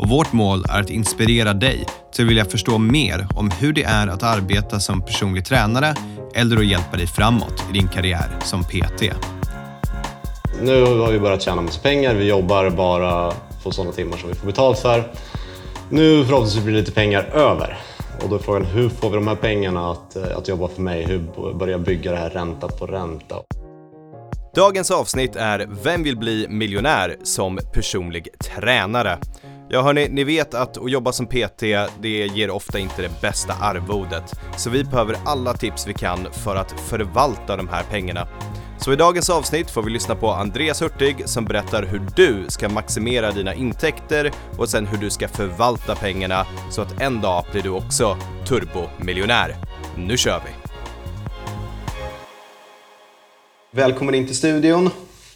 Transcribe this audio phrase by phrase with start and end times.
[0.00, 3.82] och vårt mål är att inspirera dig till att vilja förstå mer om hur det
[3.82, 5.94] är att arbeta som personlig tränare
[6.34, 9.02] eller att hjälpa dig framåt i din karriär som PT.
[10.62, 12.14] Nu har vi börjat tjäna massa pengar.
[12.14, 15.12] Vi jobbar bara på sådana timmar som vi får betalt för.
[15.90, 17.78] Nu förhoppningsvis blir det lite pengar över.
[18.22, 20.82] Och då är frågan hur får vi de här pengarna att, eh, att jobba för
[20.82, 21.04] mig?
[21.04, 21.18] Hur
[21.54, 23.36] börjar jag bygga det här ränta på ränta?
[24.54, 29.18] Dagens avsnitt är Vem vill bli miljonär som personlig tränare?
[29.72, 31.60] Ja hörni, ni vet att att jobba som PT,
[32.00, 34.40] det ger ofta inte det bästa arvodet.
[34.56, 38.28] Så vi behöver alla tips vi kan för att förvalta de här pengarna.
[38.78, 42.68] Så i dagens avsnitt får vi lyssna på Andreas Hurtig som berättar hur du ska
[42.68, 47.62] maximera dina intäkter och sen hur du ska förvalta pengarna så att en dag blir
[47.62, 49.56] du också turbomiljonär.
[49.96, 50.50] Nu kör vi!
[53.70, 54.90] Välkommen in till studion.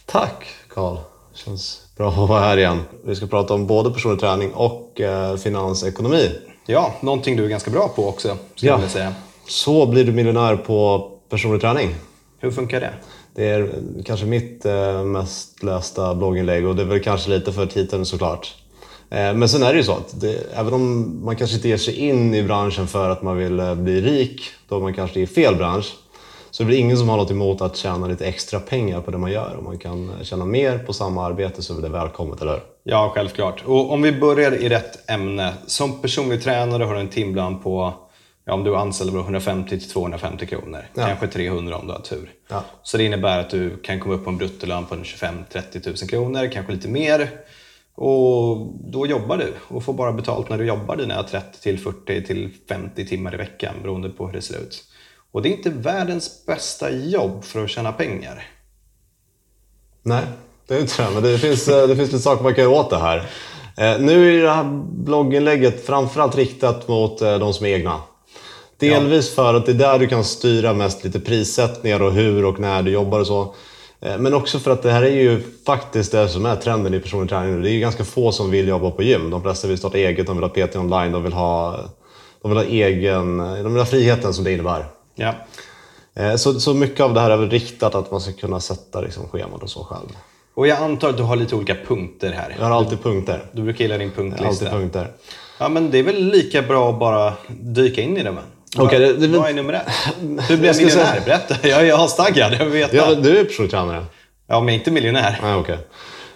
[0.05, 0.97] Tack Karl.
[1.33, 2.79] Känns bra att vara här igen.
[3.05, 6.31] Vi ska prata om både personlig träning och eh, finansekonomi.
[6.65, 8.73] Ja, någonting du är ganska bra på också, skulle Ja.
[8.73, 9.13] jag vilja säga.
[9.47, 11.95] Så blir du miljonär på personlig träning.
[12.39, 12.93] Hur funkar det?
[13.35, 13.73] Det är
[14.05, 18.53] kanske mitt eh, mest lästa blogginlägg och det är väl kanske lite för titeln såklart.
[19.09, 21.77] Eh, men sen är det ju så att det, även om man kanske inte ger
[21.77, 25.19] sig in i branschen för att man vill eh, bli rik, då är man kanske
[25.19, 25.93] i fel bransch,
[26.55, 29.17] så det är ingen som har något emot att tjäna lite extra pengar på det
[29.17, 29.55] man gör.
[29.57, 32.59] Om man kan tjäna mer på samma arbete så är det välkommet, eller?
[32.83, 33.63] Ja, självklart.
[33.65, 35.53] Och om vi börjar i rätt ämne.
[35.67, 37.93] Som personlig tränare har du en timlön på,
[38.45, 40.81] ja, om du är anställd, 150 till 250 kronor.
[40.93, 41.05] Ja.
[41.07, 42.31] Kanske 300 om du har tur.
[42.49, 42.63] Ja.
[42.83, 46.09] Så det innebär att du kan komma upp på en bruttolön på en 25-30 000
[46.09, 47.29] kronor, kanske lite mer.
[47.95, 52.23] Och då jobbar du och får bara betalt när du jobbar dina 30 till 40
[52.23, 54.83] till 50 timmar i veckan beroende på hur det ser ut.
[55.35, 58.43] Och det är inte världens bästa jobb för att tjäna pengar.
[60.03, 60.23] Nej,
[60.67, 61.09] det är inte det.
[61.13, 63.17] Men det finns, eh, det finns lite saker man kan göra åt det här.
[63.77, 68.01] Eh, nu är det här blogginlägget framförallt riktat mot eh, de som är egna.
[68.77, 72.59] Delvis för att det är där du kan styra mest lite prissättningar och hur och
[72.59, 73.55] när du jobbar och så.
[73.99, 77.29] Men också för att det här är ju faktiskt det som är trenden i personlig
[77.29, 77.61] träning nu.
[77.61, 79.29] Det är ju ganska få som vill jobba på gym.
[79.29, 81.79] De flesta vill starta eget, de vill ha PT online, de vill ha,
[82.41, 83.37] de vill ha egen...
[83.37, 84.85] De vill ha friheten som det innebär.
[85.15, 85.33] Ja.
[86.15, 89.01] Eh, Så, så mycket av det här är väl riktat att man ska kunna sätta
[89.01, 90.09] liksom, scheman och så själv.
[90.53, 92.55] Och jag antar att du har lite olika punkter här.
[92.59, 93.45] Jag har alltid punkter.
[93.51, 94.65] Du brukar gilla din Jag har punktlista.
[94.65, 95.11] alltid punkter.
[95.59, 98.31] Ja, men det är väl lika bra att bara dyka in i det.
[98.31, 98.43] Men.
[98.77, 99.87] Okej, det- det Vad är nummer ett?
[100.49, 101.05] Hur blir jag miljonär?
[101.05, 101.67] säga- Berätta.
[101.67, 102.53] Jag är astaggad.
[102.53, 102.95] Jag vill veta.
[102.95, 104.05] Ja, Ja, men du är personlig tränare.
[104.47, 105.39] men jag är inte miljonär.
[105.41, 105.77] Nej, okej.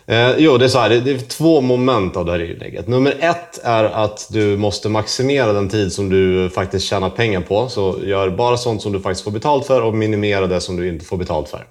[0.10, 0.90] Eh, jo, det är så här.
[0.90, 2.88] Det, det är två moment av det här inlägget.
[2.88, 7.70] Nummer ett är att du måste maximera den tid som du faktiskt tjänar pengar på.
[7.70, 10.88] Så gör bara sånt som du faktiskt får betalt för och minimera det som du
[10.88, 11.66] inte får betalt för.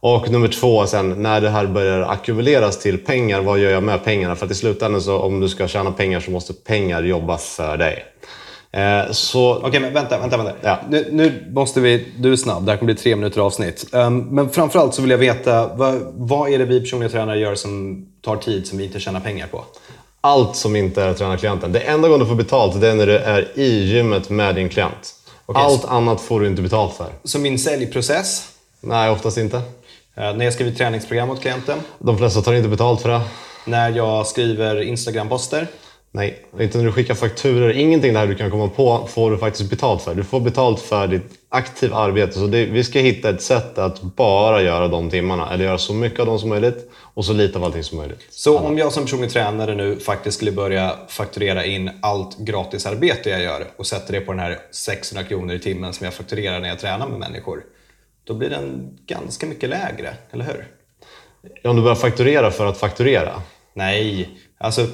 [0.00, 4.04] Och nummer två, sen, när det här börjar ackumuleras till pengar, vad gör jag med
[4.04, 4.36] pengarna?
[4.36, 7.76] För att i slutändan, så, om du ska tjäna pengar så måste pengar jobba för
[7.76, 8.04] dig.
[8.72, 10.52] Eh, så Okej, men vänta, vänta, vänta.
[10.62, 10.78] Ja.
[10.88, 12.06] Nu, nu måste vi...
[12.18, 12.64] Du är snabb.
[12.66, 13.86] Det här kommer bli tre minuter avsnitt.
[13.92, 17.54] Um, men framförallt så vill jag veta, vad, vad är det vi personliga tränare gör
[17.54, 19.64] som tar tid som vi inte tjänar pengar på?
[20.22, 21.72] allt som inte är att träna klienten.
[21.72, 24.68] Det enda gången du får betalt det är när du är i gymmet med din
[24.68, 25.14] klient.
[25.46, 27.06] Okej, Allt annat får du inte betalt för.
[27.24, 28.48] Så min säljprocess,
[28.80, 29.56] Nej, oftast inte.
[29.56, 29.62] eh,
[30.36, 33.20] när jag skriver träningsprogram åt klienten, De flesta tar inte betalt för det.
[33.66, 35.66] när jag skriver Instagram-poster,
[36.12, 37.72] Nej, inte när du skickar fakturor.
[37.72, 40.14] Ingenting där du kan komma på får du faktiskt betalt för.
[40.14, 42.32] Du får betalt för ditt aktiva arbete.
[42.32, 45.52] Så det, vi ska hitta ett sätt att bara göra de timmarna.
[45.52, 48.26] Eller göra så mycket av dem som möjligt och så lite av allting som möjligt.
[48.30, 53.42] Så om jag som personlig tränare nu faktiskt skulle börja fakturera in allt gratisarbete jag
[53.42, 56.68] gör och sätter det på den här 600 kronor i timmen som jag fakturerar när
[56.68, 57.62] jag tränar med människor.
[58.24, 60.66] Då blir den ganska mycket lägre, eller hur?
[61.70, 63.42] Om du börjar fakturera för att fakturera.
[63.74, 64.28] Nej,
[64.60, 64.86] alltså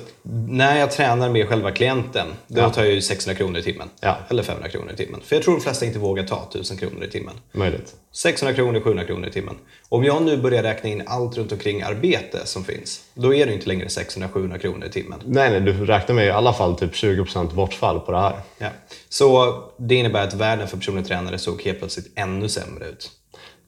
[0.48, 2.70] när jag tränar med själva klienten, då Ja.
[2.70, 3.88] tar jag ju 600 kronor i timmen.
[4.00, 4.16] Ja.
[4.28, 5.20] Eller 500 kronor i timmen.
[5.24, 7.34] För jag tror de flesta inte vågar ta 1000 kronor i timmen.
[7.52, 7.94] Möjligt.
[8.12, 9.54] 600 kronor, 700 kronor i timmen.
[9.88, 13.52] Om jag nu börjar räkna in allt runt omkring arbete som finns, då är det
[13.52, 15.20] inte längre 600-700 kronor i timmen.
[15.24, 18.40] Nej, nej, du räknar med i alla fall typ 20% bortfall på det här.
[18.58, 18.68] Ja.
[19.08, 23.10] Så det innebär att världen för personlig tränare såg helt plötsligt ännu sämre ut.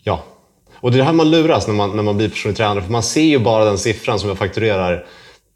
[0.02, 0.22] Ja.
[0.80, 2.82] Och det är här man luras när man, när man blir personlig tränare.
[2.82, 5.06] För man ser ju bara den siffran som jag fakturerar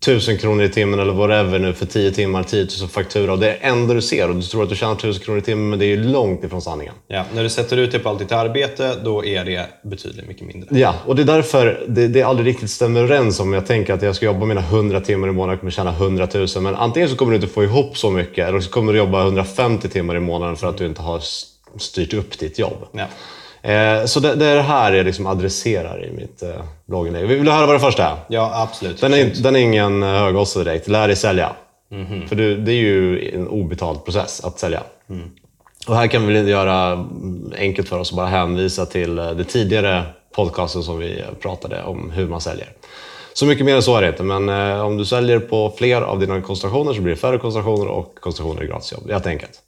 [0.03, 3.47] 1000 kronor i timmen eller whatever nu för 10 timmar, 10 000 faktura och det
[3.47, 5.71] är det enda du ser och du tror att du tjänar 1000 kronor i timmen
[5.71, 6.95] men det är ju långt ifrån sanningen.
[7.09, 10.47] Ja, när du sätter ut det på allt ditt arbete, då är det betydligt mycket
[10.47, 10.79] mindre.
[10.79, 14.03] Ja, och det är därför det, det aldrig riktigt stämmer överens om jag tänker att
[14.03, 16.49] jag ska jobba mina 100 timmar i månaden och kommer tjäna 100 000.
[16.61, 19.23] Men antingen så kommer du inte få ihop så mycket eller så kommer du jobba
[19.23, 21.23] 150 timmar i månaden för att du inte har
[21.79, 22.87] styrt upp ditt jobb.
[22.93, 23.07] Ja.
[23.63, 26.49] Eh, så det, det är det här jag liksom adresserar i mitt eh,
[26.87, 27.27] blogginlägg.
[27.27, 28.17] Vill du höra vad det första är?
[28.29, 29.01] Ja, absolut.
[29.01, 30.89] Den är, den är ingen eh, högoddsare direkt.
[30.89, 31.53] Lär dig sälja.
[32.29, 34.83] För du, det är ju en obetald process att sälja.
[35.87, 37.07] Och här kan vi göra
[37.59, 40.03] enkelt för oss och bara hänvisa till det tidigare
[40.35, 42.69] podcasten som vi pratade om hur man säljer.
[43.33, 44.49] Så mycket mer än så är det inte, men
[44.81, 48.63] om du säljer på fler av dina konstellationer så blir det färre konstellationer och konstellationer
[48.63, 49.03] i gratisjobb.
[49.07, 49.61] Det är enkelt.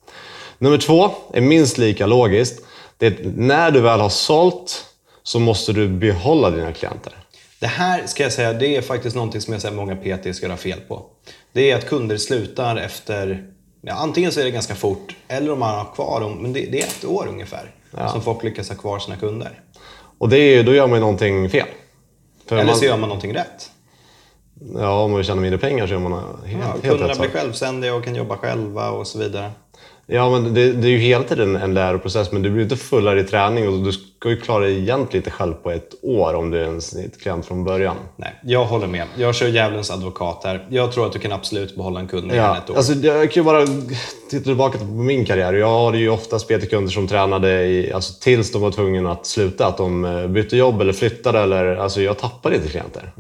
[0.59, 2.65] Nummer två är minst lika logiskt.
[2.99, 4.85] Det när du väl har sålt
[5.23, 7.13] så måste du behålla dina klienter.
[7.61, 10.47] Det här ska jag säga, det är faktiskt någonting som jag säger många PT ska
[10.47, 11.03] göra fel på.
[11.53, 13.47] Det är att kunder slutar efter,
[13.81, 16.61] ja, antingen så är det ganska fort, eller om man har kvar dem, men det,
[16.61, 17.71] det är ett år ungefär
[18.13, 19.61] som folk lyckas ha kvar sina kunder.
[20.19, 21.67] Och det då gör man ju någonting fel.
[22.47, 23.71] För Eller man, så gör man någonting rätt.
[24.75, 27.19] ja, om man vill tjäna mindre pengar så gör man helt, Ja, helt kunderna rätt
[27.19, 27.37] blir sak.
[27.37, 29.51] självständiga och kan jobba själva och så vidare.
[30.07, 33.21] Ja, men det, det är ju hela tiden en läroprocess, men du blir inte fullare
[33.21, 36.51] i träning och du ska ju klara dig egentligen inte själv på ett år om
[36.51, 37.97] du är en snittklient från början.
[38.17, 39.07] Nej, jag håller med.
[39.19, 40.67] Jag kör djävulens advokat här.
[40.71, 42.77] Jag tror att du kan absolut behålla en kund mer än Ja, ett år.
[42.77, 43.67] alltså, jag kan ju bara
[44.31, 45.53] titta tillbaka på min karriär.
[45.53, 49.67] Jag hade ju ofta PT-kunder som tränade i, alltså, tills de var tvungna att sluta.
[49.67, 51.39] Att de eh, bytte jobb eller flyttade.
[51.39, 53.13] Eller, alltså, jag tappade inte klienter.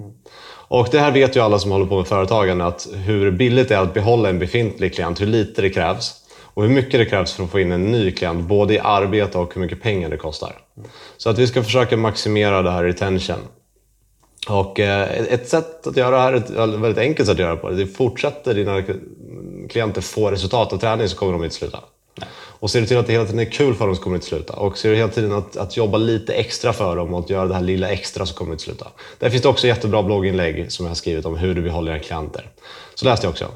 [0.69, 3.75] Och det här vet ju alla som håller på med företagande, att hur billigt det
[3.75, 6.15] är att behålla en befintlig klient, hur lite det krävs.
[6.55, 9.39] Och hur mycket det krävs för att få in en ny klient, både i arbete
[9.39, 10.59] och hur mycket pengar det kostar.
[11.17, 13.39] Så att vi ska försöka maximera det här retention.
[14.49, 17.61] Och eh, ett sätt att göra det här, ett väldigt enkelt sätt att göra det
[17.61, 18.83] på, det är fortsätter dina
[19.69, 21.79] klienter få resultat av träning så kommer de inte sluta.
[22.65, 24.17] Och ser du till att det hela tiden är kul för dem så kommer de
[24.17, 24.53] inte sluta.
[24.53, 27.47] Och ser du hela tiden att, att jobba lite extra för dem och att göra
[27.47, 28.87] det här lilla extra så kommer de inte sluta.
[29.19, 32.05] Där finns det också jättebra blogginlägg som jag har skrivit om hur du behåller dina
[32.05, 32.51] klienter.
[32.95, 33.47] Så läste jag också.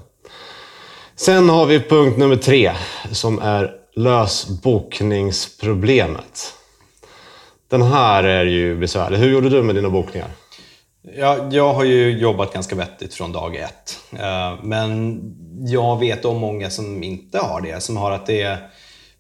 [1.21, 2.73] Sen har vi punkt nummer tre
[3.13, 6.55] som är lösbokningsproblemet.
[7.69, 9.19] Den här är ju besvärlig.
[9.19, 10.29] Hur gjorde du med dina bokningar?
[11.17, 13.99] Ja, jag har ju jobbat ganska vettigt från dag ett.
[14.13, 15.21] Eh, men
[15.67, 17.83] jag vet om många som inte har det.
[17.83, 18.59] Som har att det är,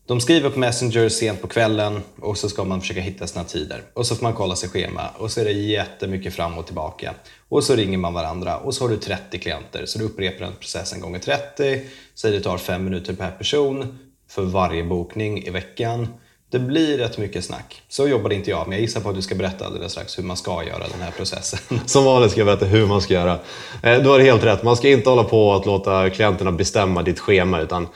[0.08, 3.82] de skriver på Messenger sent på kvällen och så ska man försöka hitta sina tider.
[3.94, 7.14] Och så får man kolla sig schema och så är det jättemycket fram och tillbaka.
[7.48, 9.86] Och så ringer man varandra och så har du 30 klienter.
[9.86, 11.80] Så du upprepar den processen gånger 30.
[12.14, 16.08] Säg det tar 5 minuter per person för varje bokning i veckan.
[16.50, 17.82] Det blir rätt mycket snack.
[17.88, 20.22] Så jobbade inte jag, men jag gissar på att du ska berätta alldeles strax hur
[20.22, 21.80] man ska göra den här processen.
[21.86, 23.38] Som vanligt ska jag berätta hur man ska göra.
[23.82, 24.62] Eh, du har helt rätt.
[24.62, 27.60] Man ska inte hålla på att låta klienterna bestämma ditt schema.
[27.60, 27.88] Utan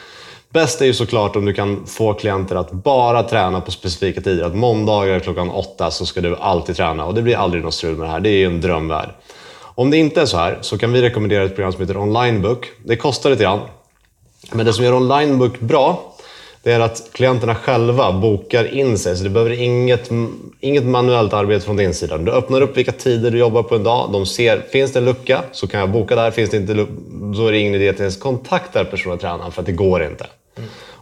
[0.52, 4.44] bäst är ju såklart om du kan få klienter att bara träna på specifika tider.
[4.44, 7.04] Att måndagar klockan åtta så ska du alltid träna.
[7.04, 8.20] Och det blir aldrig något strul med det här.
[8.20, 9.10] Det är ju en drömvärld.
[9.74, 12.66] Om det inte är så här så kan vi rekommendera ett program som heter Onlinebook.
[12.84, 13.60] Det kostar lite grann.
[14.52, 16.12] Men det som gör Onlinebook bra
[16.62, 19.16] det är att klienterna själva bokar in sig.
[19.16, 20.10] Så det behöver inget,
[20.60, 22.18] inget manuellt arbete från din sida.
[22.18, 24.12] Du öppnar upp vilka tider du jobbar på en dag.
[24.12, 26.30] De ser, finns det en lucka så kan jag boka där.
[26.30, 26.86] Finns det inte
[27.36, 30.04] så är det ingen idé att ens kontakta personen och tränaren för att det går
[30.04, 30.26] inte.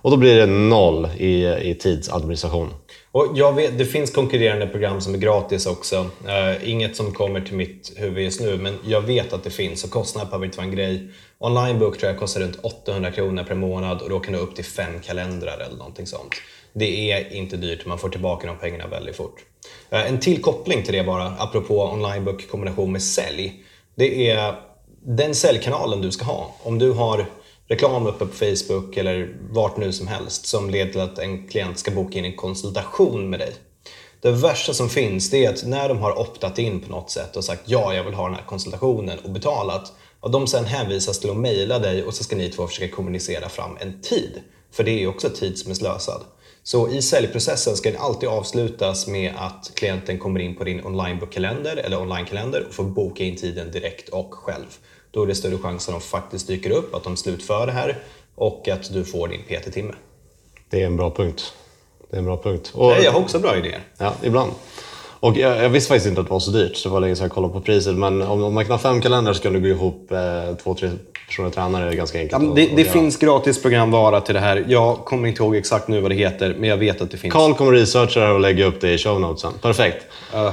[0.03, 2.75] Och då blir det noll i, i tidsadministration.
[3.13, 5.97] Och jag vet, det finns konkurrerande program som är gratis också.
[5.99, 9.85] Uh, inget som kommer till mitt huvud just nu, men jag vet att det finns
[9.85, 11.09] och kostnaden behöver inte vara en grej.
[11.39, 14.65] Onlinebook tror jag kostar runt 800 kronor per månad och då kan du upp till
[14.65, 16.35] fem kalendrar eller någonting sånt.
[16.73, 19.45] Det är inte dyrt, man får tillbaka de pengarna väldigt fort.
[19.93, 23.55] Uh, en till koppling till det bara, apropå onlinebook i kombination med sälj.
[23.95, 24.55] Det är
[25.03, 26.55] den säljkanalen du ska ha.
[26.63, 27.27] Om du har
[27.71, 31.79] reklam uppe på Facebook eller vart nu som helst som leder till att en klient
[31.79, 33.53] ska boka in en konsultation med dig.
[34.21, 37.37] Det värsta som finns det är att när de har optat in på något sätt
[37.37, 41.21] och sagt ja, jag vill ha den här konsultationen och betalat och de sen hänvisas
[41.21, 44.43] till att mejla dig och så ska ni två försöka kommunicera fram en tid.
[44.73, 46.23] För det är ju också tid som är slösad.
[46.63, 51.77] Så i säljprocessen ska den alltid avslutas med att klienten kommer in på din onlinebokkalender
[51.77, 54.79] eller onlinekalender och får boka in tiden direkt och själv.
[55.13, 57.99] Då är det större chans att de faktiskt dyker upp, att de slutför det här
[58.35, 59.93] och att du får din PT-timme.
[60.71, 61.53] Det är en bra punkt.
[62.11, 62.71] Det är en bra punkt.
[62.75, 63.81] Och, Nej, Jag har också bra idéer.
[63.99, 64.51] Ja, ibland.
[65.21, 67.17] Och jag, jag visste faktiskt inte att det var så dyrt, så det var länge
[67.17, 67.95] sedan jag kollade på priset.
[67.95, 70.75] Men om, om man kan ha fem kalendrar så kan du gå ihop eh, två,
[70.75, 70.91] tre
[71.27, 71.85] personer tränare.
[71.85, 72.93] Det är ganska enkelt Ja, att- det att det göra.
[72.93, 74.65] finns gratis programvara till det här.
[74.69, 77.35] Jag kommer inte ihåg exakt nu vad det heter, men jag vet att det finns.
[77.35, 79.53] Carl kommer researcha det här och lägga upp det i show notesen.
[79.63, 80.07] Perfekt.
[80.35, 80.53] Uh,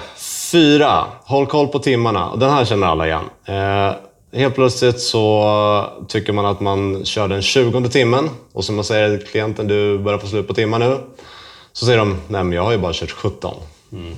[0.51, 2.35] Fyra, håll koll på timmarna.
[2.35, 3.23] Den här känner alla igen.
[3.45, 3.95] Eh,
[4.37, 9.17] Helt plötsligt så tycker man att man kör den 20 timmen och så man säger
[9.17, 10.97] till klienten du börjar få slut på timmar nu.
[11.73, 13.55] Så säger de, nej men jag har ju bara kört 17.
[13.91, 14.15] Mm.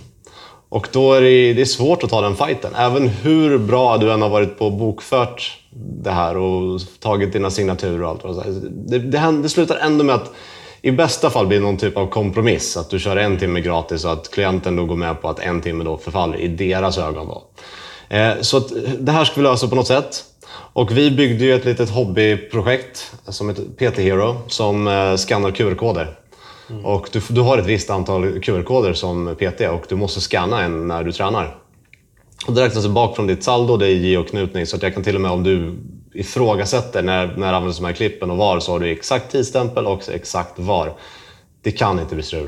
[0.69, 2.75] Och då är det, det är svårt att ta den fighten.
[2.75, 5.57] Även hur bra du än har varit på bokfört
[6.03, 8.23] det här och tagit dina signaturer och allt.
[8.23, 10.31] Och så det, det, det slutar ändå med att
[10.81, 12.77] i bästa fall blir det någon typ av kompromiss.
[12.77, 15.61] Att du kör en timme gratis och att klienten då går med på att en
[15.61, 17.27] timme då förfaller i deras ögon.
[17.27, 17.43] Då.
[18.09, 20.23] Eh, så att det här ska vi lösa på något sätt.
[20.73, 26.15] Och vi byggde ju ett litet hobbyprojekt som heter PT Hero som eh, skannar QR-koder.
[26.69, 26.85] Mm.
[26.85, 30.87] Och du, du har ett visst antal QR-koder som PT och du måste scanna en
[30.87, 31.57] när du tränar.
[32.47, 34.65] Och det räknas bak från ditt saldo, det är geoknutning.
[34.65, 35.79] Så att jag kan till och med om du
[36.13, 40.09] ifrågasätter när, när används de här klippen och var så har du exakt tidsstämpel och
[40.09, 40.93] exakt var.
[41.61, 42.47] Det kan inte bli strul.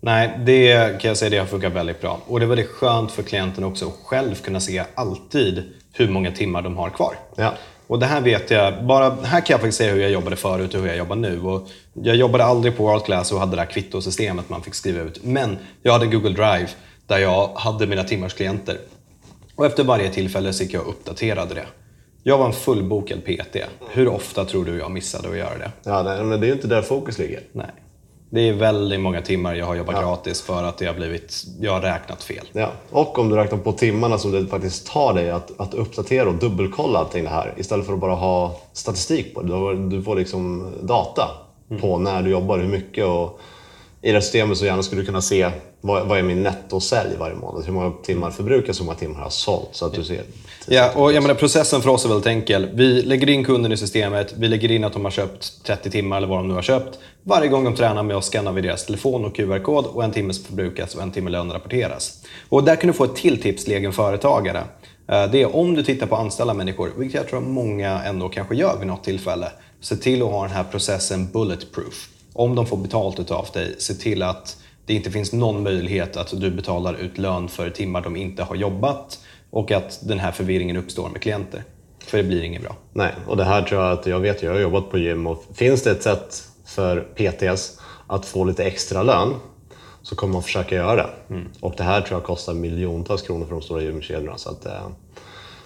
[0.00, 2.20] Nej, det kan jag säga det har funkat väldigt bra.
[2.26, 6.32] Och det är väldigt skönt för klienten också att själv kunna se alltid hur många
[6.32, 7.14] timmar de har kvar.
[7.36, 7.54] Ja.
[7.86, 10.74] Och det här vet jag, bara här kan jag faktiskt säga hur jag jobbade förut
[10.74, 11.42] och hur jag jobbar nu.
[11.42, 15.00] Och jag jobbade aldrig på World Class och hade det här kvittosystemet man fick skriva
[15.00, 15.24] ut.
[15.24, 16.68] Men jag hade Google Drive
[17.06, 18.78] där jag hade mina timmars klienter.
[19.54, 21.66] Och efter varje tillfälle så gick jag och uppdaterade det.
[22.22, 23.56] Jag var en fullbokad PT.
[23.90, 25.70] Hur ofta tror du jag missade att göra det?
[25.82, 27.40] Ja, men det är ju inte där fokus ligger.
[27.52, 27.66] Nej.
[28.32, 30.02] Det är väldigt många timmar jag har jobbat ja.
[30.02, 32.48] gratis för att det har blivit, jag har räknat fel.
[32.52, 32.70] Ja.
[32.90, 36.34] Och om du räknar på timmarna som det faktiskt tar dig att, att uppdatera och
[36.34, 39.88] dubbelkolla allting det här istället för att bara ha statistik på det.
[39.96, 41.30] Du får liksom data
[41.70, 41.82] mm.
[41.82, 43.40] på när du jobbar, hur mycket och
[44.02, 47.34] i det systemet så gärna skulle du kunna se vad, vad är min nettosälj varje
[47.34, 47.64] månad?
[47.64, 49.68] Hur många timmar förbrukas, hur många timmar har jag sålt?
[49.72, 50.22] Så att du ser
[50.66, 52.68] Ja, och jag menar, processen för oss är väldigt enkel.
[52.74, 56.16] Vi lägger in kunden i systemet, vi lägger in att de har köpt 30 timmar
[56.16, 56.98] eller vad de nu har köpt.
[57.22, 60.32] Varje gång de tränar med oss skannar vi deras telefon och QR-kod och en timme
[60.32, 62.24] förbrukas och en timme lön rapporteras.
[62.48, 64.58] Och där kan du få ett till tips till egen företagare.
[65.08, 68.28] Eh, det är om du tittar på anställda människor, vilket jag tror att många ändå
[68.28, 69.52] kanske gör vid något tillfälle.
[69.80, 72.08] Se till att ha den här processen bulletproof.
[72.32, 76.40] Om de får betalt av dig, se till att det inte finns någon möjlighet att
[76.40, 79.18] du betalar ut lön för timmar de inte har jobbat
[79.50, 81.64] och att den här förvirringen uppstår med klienter.
[82.06, 82.76] För det blir inget bra.
[82.92, 85.44] Nej, och det här tror jag att jag vet, jag har jobbat på gym och
[85.54, 89.34] finns det ett sätt för PTS att få lite extra lön
[90.02, 91.34] så kommer man försöka göra det.
[91.34, 91.48] Mm.
[91.60, 94.38] Och det här tror jag kostar miljontals kronor för de stora gymkedjorna.
[94.38, 94.88] Så att, eh,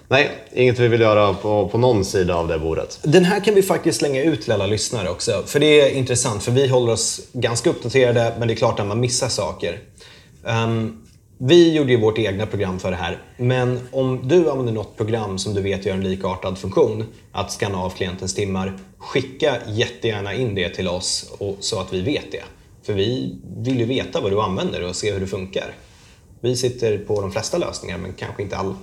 [0.07, 2.99] nej, inget vi vill göra på, på någon sida av det bordet.
[3.03, 5.43] Den här kan vi faktiskt slänga ut till alla lyssnare också.
[5.45, 8.87] För det är intressant, för vi håller oss ganska uppdaterade, men det är klart att
[8.87, 9.79] man missar saker.
[10.43, 11.04] Um,
[11.37, 15.37] vi gjorde ju vårt egna program för det här, men om du använder något program
[15.37, 20.55] som du vet gör en likartad funktion, att skanna av klientens timmar, skicka jättegärna in
[20.55, 22.43] det till oss och, så att vi vet det.
[22.83, 25.75] För vi vill ju veta vad du använder och se hur det funkar.
[26.41, 28.75] Vi sitter på de flesta lösningar, men kanske inte alla.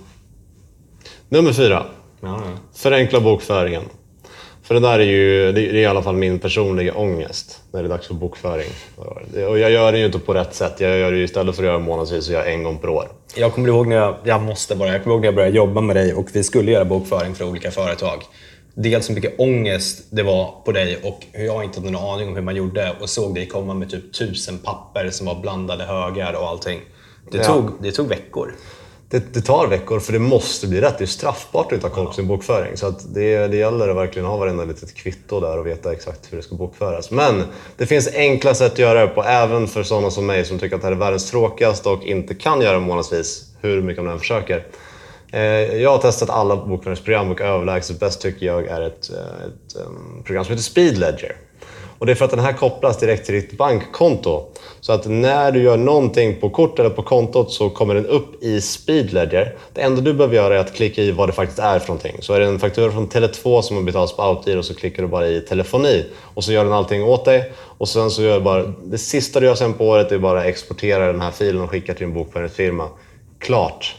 [1.29, 1.85] Nummer fyra.
[2.21, 2.57] Ja, ja.
[2.73, 3.83] Förenkla bokföringen.
[4.63, 7.87] För det där är ju det är i alla fall min personliga ångest när det
[7.87, 8.69] är dags för bokföring.
[9.49, 10.73] Och jag gör det ju inte på rätt sätt.
[10.77, 12.89] Jag gör det ju istället för att göra månadsvis så gör jag en gång per
[12.89, 13.07] år.
[13.35, 15.81] Jag kommer ihåg när jag, jag måste bara, jag kommer ihåg när jag började jobba
[15.81, 18.23] med dig och vi skulle göra bokföring för olika företag.
[18.73, 22.27] Dels hur mycket ångest det var på dig och hur jag inte hade någon aning
[22.27, 25.83] om hur man gjorde och såg dig komma med typ tusen papper som var blandade
[25.83, 26.79] högar och allting.
[27.31, 27.43] Det, ja.
[27.43, 28.53] tog, det tog veckor
[29.13, 30.97] det, det, tar veckor för det måste bli rätt.
[30.97, 32.77] Det är straffbart att inte ha koll på sin bokföring.
[32.77, 36.37] Så det, det gäller att verkligen ha varenda litet kvitto där och veta exakt hur
[36.37, 37.11] det ska bokföras.
[37.11, 37.43] Men
[37.77, 40.75] det finns enkla sätt att göra det på, även för sådana som mig som tycker
[40.75, 44.19] att det här är världens tråkigaste och inte kan göra månadsvis, hur mycket man än
[44.19, 44.67] försöker.
[45.31, 45.41] Eh,
[45.81, 50.25] jag har testat alla bokföringsprogram och överlägset bäst tycker jag är ett, eh, ett, ett
[50.25, 51.35] program som heter Speed Ledger.
[52.03, 54.43] Och det är för att den här kopplas direkt till ditt bankkonto.
[54.81, 58.43] Så att när du gör någonting på kort eller på kontot så kommer den upp
[58.43, 59.55] i Speedledger.
[59.73, 62.17] Det enda du behöver göra är att klicka i vad det faktiskt är för någonting.
[62.19, 65.09] Så är det en faktura från Tele2 som har betalats på Outgiro så klickar du
[65.09, 67.51] bara i telefoni och så gör den allting åt dig.
[67.77, 70.45] Och sen så gör bara, det sista du gör sen på året är bara att
[70.45, 72.89] exportera den här filen och skicka till din bokföringsfirma.
[73.39, 73.95] Klart!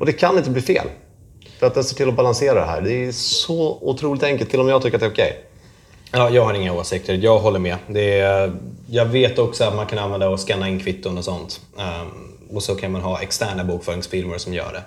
[0.00, 0.86] Och det kan inte bli fel.
[1.58, 2.80] För att den ser till att balansera det här.
[2.80, 5.30] Det är så otroligt enkelt, till och med jag tycker att det är okej.
[5.30, 5.53] Okay.
[6.14, 7.14] Ja, jag har inga åsikter.
[7.14, 7.76] Jag håller med.
[7.86, 8.52] Det är,
[8.86, 11.60] jag vet också att man kan använda och scanna in kvitton och sånt.
[11.76, 14.82] Um, och så kan man ha externa bokföringsfirmor som gör det.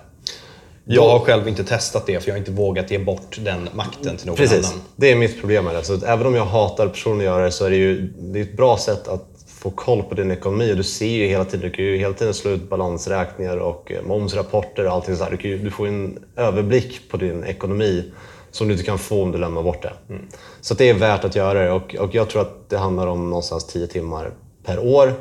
[0.84, 4.16] Jag har själv inte testat det för jag har inte vågat ge bort den makten
[4.16, 4.66] till någon Precis.
[4.66, 4.80] annan.
[4.96, 5.82] Det är mitt problem med det.
[5.82, 8.56] Så även om jag hatar personer gör det så är det ju det är ett
[8.56, 10.74] bra sätt att få koll på din ekonomi.
[10.74, 14.02] Du ser ju hela tiden, du kan ju hela tiden slå ut balansräkningar och eh,
[14.02, 15.38] momsrapporter och allting sådär.
[15.42, 18.04] Du, du får en överblick på din ekonomi
[18.50, 19.92] som du inte kan få om du lämnar bort det.
[20.08, 20.28] Mm.
[20.60, 23.30] Så det är värt att göra det och, och jag tror att det handlar om
[23.30, 24.30] någonstans 10 timmar
[24.64, 25.14] per år.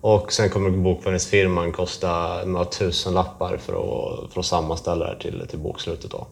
[0.00, 5.46] Och sen kommer bokföringsfirman kosta några tusen lappar för att, för att sammanställa det till,
[5.50, 6.10] till bokslutet.
[6.10, 6.26] Då.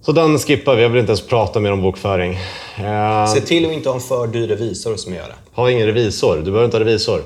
[0.00, 0.82] Så den skippar vi.
[0.82, 2.38] Jag vill inte ens prata mer om bokföring.
[2.78, 5.34] Eh, Se till att inte ha en för dyr revisor som gör det.
[5.52, 6.36] ha ingen revisor.
[6.36, 7.20] Du behöver inte ha revisor.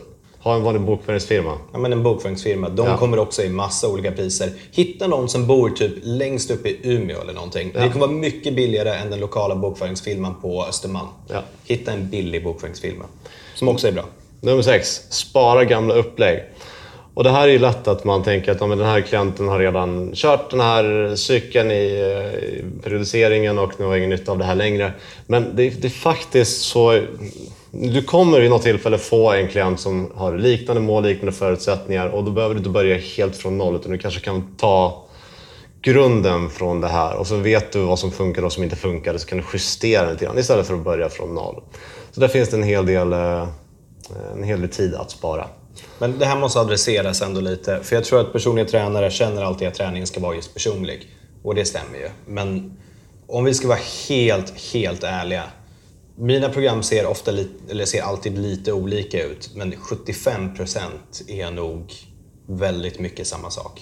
[0.44, 1.58] Ha en vanlig bokföringsfirma.
[1.72, 2.96] Ja, men en bokföringsfirma, de Ja.
[2.96, 4.50] kommer också i massa olika priser.
[4.72, 7.70] Hitta någon som bor typ längst upp i Umeå eller någonting.
[7.74, 11.08] Det kommer vara mycket billigare än den lokala bokföringsfirman på Östermalm.
[11.28, 11.42] Ja.
[11.64, 13.04] Hitta en billig bokföringsfirma,
[13.54, 14.04] som också är bra.
[14.40, 16.42] Nummer sex, spara gamla upplägg.
[17.14, 19.58] Och det här är ju lätt att man tänker att ja, den här klienten har
[19.58, 24.38] redan kört den här cykeln i, i periodiseringen och nu har jag ingen nytta av
[24.38, 24.92] det här längre.
[25.26, 27.00] Men det, det är faktiskt så...
[27.70, 32.24] Du kommer vid något tillfälle få en klient som har liknande mål, liknande förutsättningar och
[32.24, 35.04] då behöver du inte börja helt från noll utan du kanske kan ta
[35.82, 38.76] grunden från det här och så vet du vad som funkar och vad som inte
[38.76, 41.62] funkar så kan du justera lite grann istället för att börja från noll.
[42.10, 43.48] Så där finns det en hel del, eh,
[44.36, 45.46] en hel del tid att spara.
[45.98, 47.80] Men det här måste adresseras ändå lite.
[47.82, 51.08] För jag tror att personliga tränare känner alltid att träningen ska vara just personlig.
[51.42, 52.08] Och det stämmer ju.
[52.26, 52.76] Men
[53.26, 53.78] om vi ska vara
[54.08, 55.42] helt, helt ärliga.
[56.16, 59.50] Mina program ser, ofta li- eller ser alltid lite olika ut.
[59.54, 60.88] Men 75%
[61.28, 61.92] är nog
[62.46, 63.80] väldigt mycket samma sak.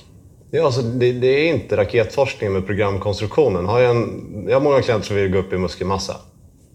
[0.50, 3.66] Ja, alltså det, det är inte raketforskning med programkonstruktionen.
[3.66, 6.16] Har jag, en, jag har många klienter som vill gå upp i muskelmassa.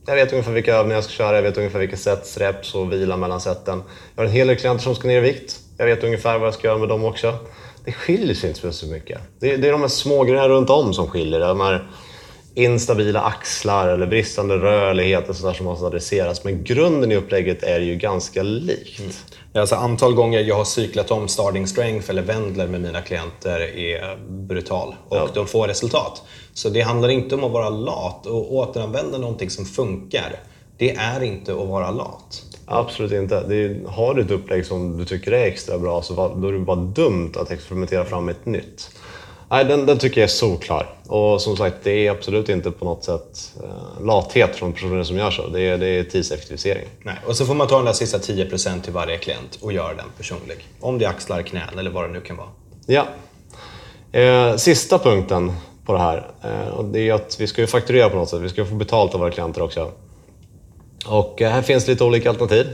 [0.09, 2.93] Jag vet ungefär vilka övningar jag ska köra, jag vet ungefär vilka sets, reps och
[2.93, 3.83] vila mellan seten.
[4.15, 5.59] Jag har en hel del klienter som ska ner i vikt.
[5.77, 7.37] Jag vet ungefär vad jag ska göra med dem också.
[7.85, 9.19] Det skiljer sig inte så mycket.
[9.39, 11.39] Det, det är de här små grejerna runt om som skiljer.
[11.39, 11.87] De här
[12.57, 16.43] instabila axlar eller bristande rörlighet och sådär som måste adresseras.
[16.43, 19.01] Men grunden i upplägget är ju ganska likt.
[19.53, 24.17] Alltså antal gånger jag har cyklat om starting strength eller Wendler med mina klienter är
[24.29, 25.29] brutal och Ja.
[25.33, 26.23] de får resultat.
[26.53, 30.39] Så det handlar inte om att vara lat och återanvända någonting som funkar.
[30.77, 32.43] Det är inte att vara lat.
[32.65, 33.35] Absolut inte.
[33.35, 36.59] Är, har du ett upplägg som du tycker är extra bra så då är det
[36.59, 38.89] bara dumt att experimentera fram ett nytt.
[39.49, 40.89] Nej, den, den tycker jag är solklar.
[41.07, 45.17] Och som sagt, det är absolut inte på något sätt eh, lathet från personer som
[45.17, 45.47] gör så.
[45.47, 46.85] Det är, det är tidseffektivisering.
[47.03, 47.15] Nej.
[47.25, 50.05] Och så får man ta den där sista 10% till varje klient och göra den
[50.17, 50.67] personlig.
[50.79, 52.47] Om det är axlar, knän eller vad det nu kan vara.
[52.86, 53.07] Ja.
[54.19, 55.53] Eh, sista punkten
[55.86, 56.31] på det här.
[56.43, 58.41] Eh, och det är att vi ska ju fakturera på något sätt.
[58.41, 59.91] Vi ska få betalt av våra klienter också.
[61.07, 62.67] Och eh, här finns lite olika alternativ.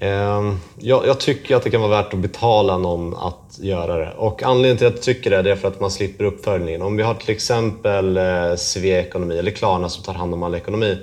[0.00, 4.12] Eh, jag, jag tycker att det kan vara värt att betala någon att göra det.
[4.16, 6.82] Och anledningen till att jag tycker det, är för att man slipper uppföljningen.
[6.82, 10.54] Om vi har till exempel eh, Svea Ekonomi eller Klarna som tar hand om all
[10.54, 10.98] ekonomi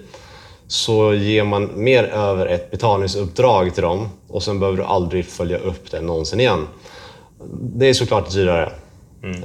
[0.68, 5.58] så ger man mer över ett betalningsuppdrag till dem och sen behöver du aldrig följa
[5.58, 6.68] upp det någonsin igen.
[7.62, 8.72] Det är såklart dyrare.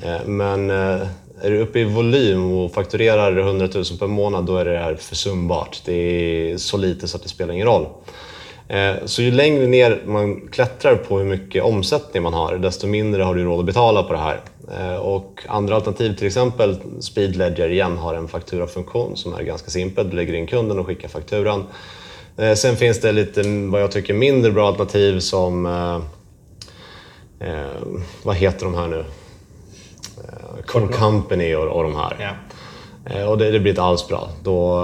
[0.03, 1.07] Eh, Men eh,
[1.43, 4.95] är du uppe i volym och fakturerar 100 000 per månad, då är det här
[4.95, 5.83] försumbart.
[5.85, 7.87] Det är så lite så att det spelar ingen roll.
[8.71, 13.23] Eh, Så ju längre ner man klättrar på hur mycket omsättning man har, desto mindre
[13.23, 14.41] har du råd att betala på det här.
[14.79, 19.71] Eh, Och andra alternativ, till exempel Speed Ledger igen, har en fakturafunktion som är ganska
[19.71, 20.11] simpel.
[20.11, 21.65] Du lägger in kunden och skickar fakturan.
[22.37, 25.67] Eh, Sen finns det lite, vad jag tycker, mindre bra alternativ som...
[25.67, 26.01] eh,
[28.23, 29.05] vad heter de här nu?
[30.19, 32.17] Eh, Company och, och de här.
[32.21, 32.31] Ja.
[33.07, 34.29] Eh, och det, det blir inte alls bra.
[34.43, 34.79] Då,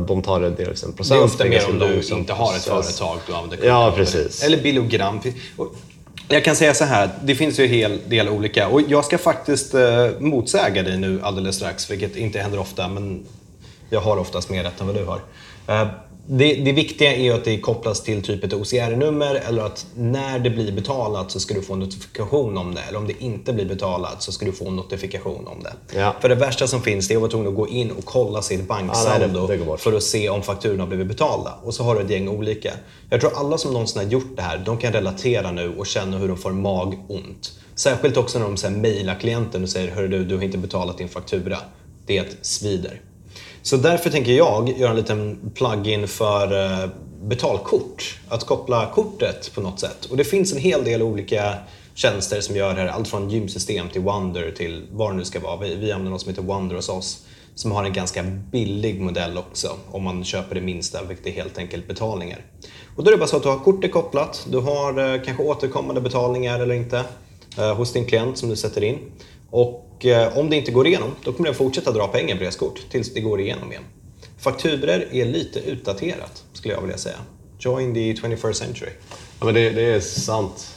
[0.00, 1.20] eh, de tar en dels en Det procent.
[1.20, 4.42] är ofta mer om du inte har ett företag du använder Ja, precis.
[4.44, 5.20] Eller bilogram.
[6.28, 8.68] Jag kan säga så här, det finns ju en hel del olika.
[8.68, 13.26] Och jag ska faktiskt eh, motsäga dig nu alldeles strax, vilket inte händer ofta, men
[13.90, 15.20] jag har oftast mer rätt än vad du har.
[16.26, 20.50] Det, det viktiga är att det kopplas till typ ett OCR-nummer eller att när det
[20.50, 22.80] blir betalat så ska du få en notifikation om det.
[22.80, 25.98] Eller om det inte blir betalat så ska du få en notifikation om det.
[25.98, 26.16] Ja.
[26.20, 28.42] För det värsta som finns det är att vara tvungen att gå in och kolla
[28.42, 29.80] sitt Ja, nej, banksaldo bort.
[29.80, 31.54] för att se om fakturorna har blivit betalda.
[31.62, 32.72] Och så har du ett gäng olika.
[33.10, 36.18] Jag tror alla som någonsin har gjort det här, de kan relatera nu och känna
[36.18, 37.52] hur de får magont.
[37.74, 41.08] Särskilt också när de mejlar klienten och säger Hörru du, du har inte betalat din
[41.08, 41.58] faktura.
[42.06, 43.00] Det svider.
[43.62, 46.88] Så därför tänker jag göra en liten plugin för eh,
[47.22, 48.18] betalkort.
[48.28, 50.04] Att koppla kortet på något sätt.
[50.04, 51.54] Och det finns en hel del olika
[51.94, 52.88] tjänster som gör det här.
[52.88, 55.56] Allt från gymsystem till Wonder till vad det nu ska vara.
[55.56, 57.26] Vi, vi använder något som heter Wonder hos oss.
[57.54, 61.58] Som har en ganska billig modell också om man köper det minsta, vilket är helt
[61.58, 62.40] enkelt betalningar.
[62.96, 64.46] Och då är det bara så att du har kortet kopplat.
[64.50, 67.04] Du har eh, kanske återkommande betalningar eller inte
[67.58, 68.98] Eh, hos din klient som du sätter in.
[69.50, 72.80] Och eh, om det inte går igenom, då kommer den fortsätta dra pengar på kort
[72.90, 73.84] tills det går igenom igen.
[74.38, 77.16] Fakturer är lite utdaterat, skulle jag vilja säga.
[77.58, 78.90] Join the 21st century.
[79.38, 80.74] Ja, men det, det är sant.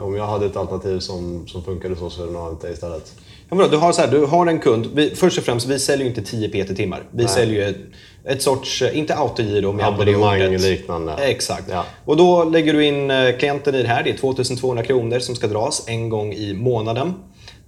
[0.00, 3.14] Om jag hade ett alternativ som, som funkade så, så hade det nog inte istället.
[3.50, 4.86] Ja, men du, har så här, du har en kund.
[4.94, 7.02] Vi, först och främst, vi säljer ju inte 10 PT-timmar.
[7.10, 7.76] Vi säljer ju ett,
[8.24, 10.60] ett sorts, eh, inte autogiro, om jag använder det Abonnemang ordet.
[10.60, 11.12] liknande.
[11.14, 11.64] Exakt.
[11.70, 11.84] Ja.
[12.04, 14.02] Och då lägger du in eh, klienten i det här.
[14.02, 17.14] Det är 2200 kronor som ska dras en gång i månaden.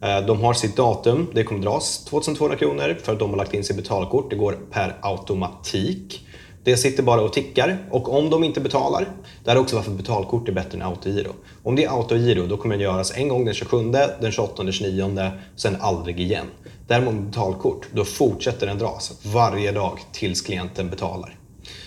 [0.03, 3.55] Eh, De har sitt datum, det kommer dras 2200 kronor för att de har lagt
[3.55, 4.31] in sitt betalkort.
[4.31, 6.25] Det går per automatik.
[6.69, 9.09] Det sitter bara och tickar och om de inte betalar,
[9.45, 11.33] det här är också varför betalkort är bättre än autogiro.
[11.63, 14.73] Om det är autogiro då kommer den göras en gång den 27, den 28, den
[14.73, 16.47] 29, sen aldrig igen.
[16.87, 21.37] Däremot med betalkort, då fortsätter den dras varje dag tills klienten betalar.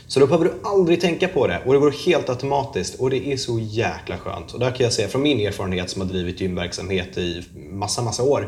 [0.08, 3.28] Så då behöver du aldrig tänka på det och det går helt automatiskt och det
[3.28, 4.54] är så jäkla skönt.
[4.54, 8.24] Och där kan jag säga från min erfarenhet som har drivit gymverksamhet i massa, massa
[8.24, 8.48] år.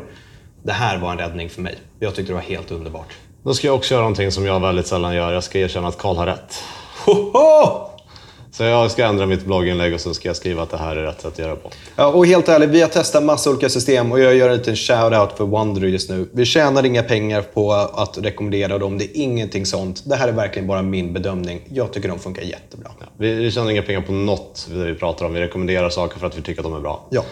[0.62, 1.78] Det här var en räddning för mig.
[2.00, 3.14] Jag tyckte det var helt underbart.
[3.44, 5.32] Då ska jag också göra någonting som jag väldigt sällan gör.
[5.32, 6.62] Jag ska erkänna att Karl har rätt.
[7.04, 7.90] Hoho!
[8.52, 11.02] Så jag ska ändra mitt blogginlägg och så ska jag skriva att det här är
[11.02, 11.70] rätt sätt att göra på.
[11.96, 14.74] Ja, och helt ärligt, vi har testat massa olika system och jag gör en liten
[14.74, 16.28] shout-out för Wondery just nu.
[16.32, 18.98] Vi tjänar inga pengar på att rekommendera dem.
[18.98, 20.02] Det är ingenting sånt.
[20.04, 21.60] Det här är verkligen bara min bedömning.
[21.68, 22.90] Jag tycker de funkar jättebra.
[23.16, 25.32] Vi, vi tjänar inga pengar på något vi pratar om.
[25.32, 27.06] Vi rekommenderar saker för att vi tycker att de är bra.
[27.10, 27.24] Ja.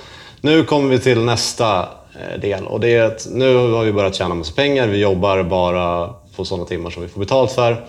[0.45, 1.89] Nu kommer vi till nästa
[2.21, 4.87] eh, del och det är att nu har vi börjat tjäna massa pengar.
[4.87, 7.85] Vi jobbar bara på sådana timmar som vi får betalt för.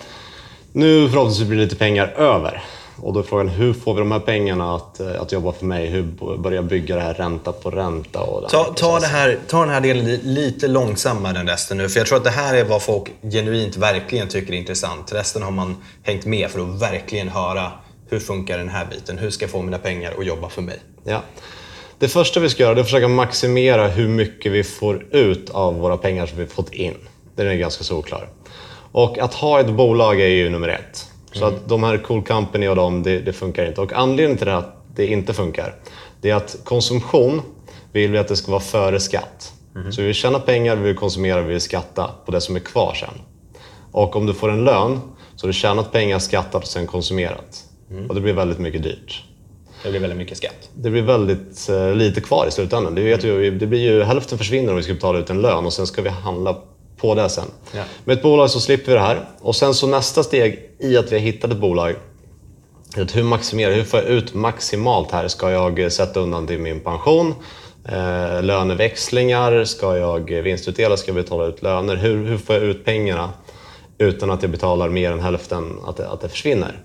[0.72, 2.63] Nu förhoppningsvis blir det lite pengar över.
[3.02, 5.66] Och då är frågan, hur får vi de här pengarna att, eh, att jobba för
[5.66, 5.88] mig?
[5.88, 6.04] Hur
[6.38, 8.20] börjar jag bygga det här ränta på ränta?
[8.22, 11.89] Och Ta, ta, det här, ta den här delen li- lite långsammare än resten nu.
[11.89, 15.13] För jag tror att det här är vad folk genuint verkligen tycker är intressant.
[15.13, 17.72] Resten har man hängt med för att verkligen höra
[18.10, 19.18] hur funkar den här biten?
[19.18, 20.80] Hur ska jag få mina pengar att jobba för mig?
[21.04, 21.22] Ja.
[22.04, 25.50] Det första vi ska göra det är att försöka maximera hur mycket vi får ut
[25.50, 26.94] av våra pengar som vi fått in.
[27.36, 28.30] Den är ganska solklar.
[28.92, 31.06] Och att ha ett bolag är ju nummer ett.
[31.34, 33.82] Så att de här Cool Company och de, det, det funkar inte.
[33.82, 35.76] Och anledningen till det att det inte funkar,
[36.22, 37.42] det är att konsumtion
[37.92, 39.54] vill vi att det ska vara före skatt.
[39.92, 42.60] Så vi vill tjäna pengar, vi vill konsumera, vi vill skatta på det som är
[42.60, 43.22] kvar sen.
[43.92, 45.00] Och om du får en lön
[45.36, 47.63] så har du tjänat pengar, skattat och sen konsumerat.
[48.10, 49.24] Och det blir väldigt mycket dyrt
[49.84, 50.69] Det blir väldigt mycket skatt.
[50.74, 52.96] det blir väldigt eh, lite kvar i slutändan.
[52.96, 55.65] Det, vet ju, det blir ju, hälften försvinner om vi ska betala ut en lön
[55.65, 56.58] och sen ska vi handla
[56.98, 57.46] på det sen.
[57.76, 57.84] Ja.
[58.06, 59.30] Med ett bolag så slipper vi det här.
[59.41, 61.96] Och sen så nästa steg i att vi har hittat ett bolag
[62.98, 65.28] att hur maximerar, hur får jag ut maximalt här?
[65.28, 67.36] Ska jag eh, sätta undan till min pension?
[67.86, 69.63] Eh, löneväxlingar?
[69.63, 70.98] Ska jag vinstutdela?
[70.98, 71.96] Ska jag betala ut löner?
[71.96, 73.30] Hur, hur får jag ut pengarna
[73.98, 76.80] utan att jag betalar mer än hälften, att det, att det försvinner?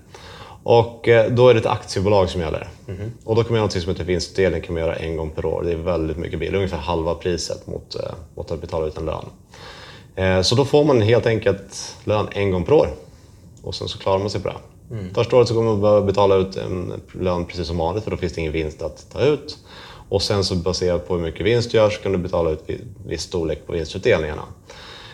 [0.71, 2.67] Och eh, då är det ett aktiebolag som gäller.
[3.23, 5.45] Och då kan man göra något som heter vinstutdelning kan man göra en gång per
[5.45, 5.63] år.
[5.63, 8.01] Det är väldigt mycket billigare, ungefär halva priset mot, eh,
[8.35, 9.25] mot att betala ut en lön.
[10.15, 12.89] Eh, Så då får man helt enkelt lön en gång per år.
[13.63, 14.55] Och sen så klarar man sig på det.
[15.13, 18.17] Första året så kommer man behöva betala ut en lön precis som vanligt för då
[18.17, 19.57] finns det ingen vinst att ta ut.
[20.09, 22.63] Och sen så baserat på hur mycket vinst du gör så kan du betala ut
[22.65, 24.43] vi- viss storlek på vinstutdelningarna.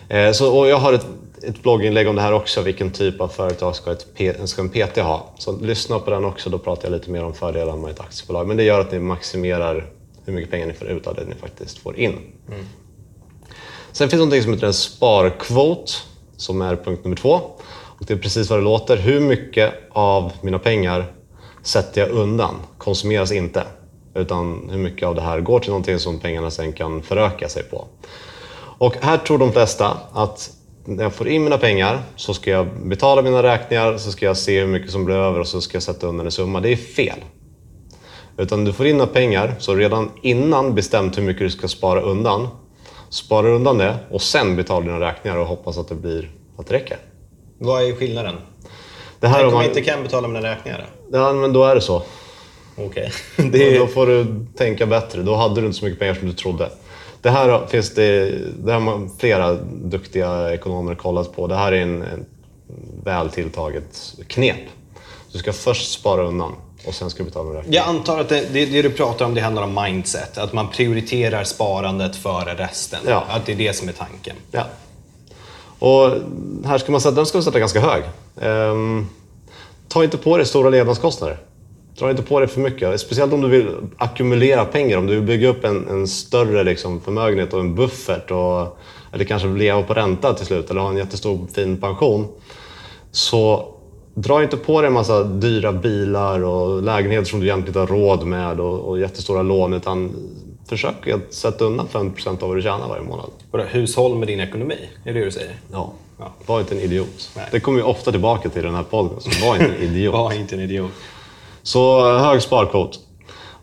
[0.10, 1.06] Eh, Så, och jag har ett,
[1.44, 4.08] ett blogginlägg om det här också, vilken typ av företag ska, ett,
[4.50, 5.34] ska en PT ha?
[5.38, 8.48] Så lyssna på den också, då pratar jag lite mer om fördelar med ett aktiebolag.
[8.48, 9.90] Men det gör att ni maximerar
[10.26, 12.14] hur mycket pengar ni får ut av det ni faktiskt får in.
[13.92, 16.04] Sen finns det något som heter en sparkvot,
[16.38, 17.40] som är punkt nummer två.
[18.00, 18.98] Och det är precis vad det låter.
[18.98, 21.06] Hur mycket av mina pengar
[21.64, 22.56] sätter jag undan?
[22.78, 23.64] Konsumeras inte.
[24.16, 27.64] Utan hur mycket av det här går till någonting som pengarna sen kan föröka sig
[27.64, 27.86] på.
[28.78, 30.52] Och här tror de flesta att
[30.86, 34.38] när jag får in mina pengar så ska jag betala mina räkningar, så ska jag
[34.38, 36.60] se hur mycket som blir över och så ska jag sätta undan en summa.
[36.60, 37.20] Det är fel.
[38.38, 42.02] Utan du får in dina pengar, så redan innan bestämt hur mycket du ska spara
[42.02, 42.48] undan,
[43.10, 46.74] sparar undan det och sen betalar dina räkningar och hoppas att det blir att det
[46.74, 46.98] räcker.
[47.58, 48.36] Vad är skillnaden?
[49.20, 50.86] Det här Tänk om man, jag inte kan betala mina räkningar?
[51.12, 52.04] ja, men då är det så.
[52.78, 53.12] Okej.
[53.52, 53.78] Det...
[53.80, 55.22] Då får du tänka bättre.
[55.22, 56.70] Då hade du inte så mycket pengar som du trodde.
[57.26, 58.32] Det här finns det,
[58.64, 61.48] det har flera duktiga ekonomer kollat på.
[61.48, 62.26] Det här är en, en
[63.04, 64.60] väl tilltaget knep.
[65.32, 66.54] Du ska först spara undan
[66.88, 67.78] och sen ska du betala med räkningar.
[67.78, 70.38] Jag antar att det, det, det du pratar om det handlar om mindset.
[70.38, 73.00] Att man prioriterar sparandet före resten.
[73.08, 73.24] Ja.
[73.30, 74.36] Att det är det som är tanken.
[74.52, 74.64] Ja.
[75.80, 76.12] Och
[76.66, 78.04] här ska man sätta, den ska man sätta ganska hög.
[78.42, 79.08] Ehm,
[79.88, 81.38] ta inte på dig stora levnadskostnader.
[82.00, 83.02] Dra inte på dig för mycket.
[83.02, 84.98] Speciellt om du vill ackumulera pengar.
[84.98, 88.32] Om du vill bygga upp en, en större liksom, förmögenhet och en buffert.
[88.32, 88.78] Och,
[89.14, 90.70] eller kanske leva på ränta till slut.
[90.70, 92.28] Eller ha en jättestor fin pension.
[93.12, 93.72] Så
[94.14, 98.00] dra inte på dig en massa dyra bilar och lägenheter som du egentligen inte har
[98.00, 99.74] råd med och, och jättestora lån.
[99.74, 100.16] Utan
[100.70, 103.30] försök att sätta undan 50% av vad du tjänar varje månad.
[103.52, 104.78] Vadå, hushåll med din ekonomi?
[105.04, 105.56] Är det det du säger?
[105.72, 105.94] Ja.
[106.20, 106.34] Ja.
[106.46, 107.32] Var inte en idiot.
[107.36, 107.46] Nej.
[107.52, 109.20] Det kommer ju ofta tillbaka till den här podden.
[109.20, 110.14] Så var inte en idiot.
[110.14, 110.92] Var inte en idiot.
[111.66, 113.00] Så hög sparkvot.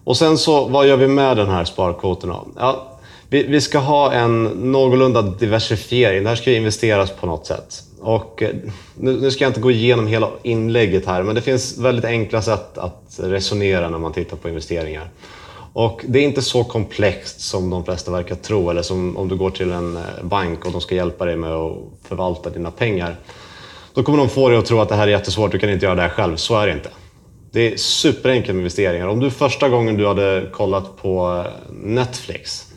[0.05, 2.47] Och sen så, vad gör vi med den här sparkvoten då?
[2.57, 6.23] Ja, vi, vi ska ha en någorlunda diversifiering.
[6.23, 7.83] Det här ska ju investeras på något sätt.
[8.01, 8.51] Och eh,
[8.95, 12.43] nu, nu ska jag inte gå igenom hela inlägget här, men det finns väldigt enkla
[12.43, 15.11] sätt att resonera när man tittar på investeringar.
[15.73, 19.37] Och det är inte så komplext som de flesta verkar tro, eller som om du
[19.37, 21.77] går till en eh, bank och de ska hjälpa dig med att
[22.09, 23.17] förvalta dina pengar.
[23.95, 25.87] Då kommer de få dig att tro att det här är jättesvårt, du kan inte
[25.87, 26.37] göra det här själv.
[26.37, 26.91] Så är det inte.
[27.53, 29.07] Det är superenkelt med investeringar.
[29.07, 32.73] Om du första gången du hade kollat på eh, Netflix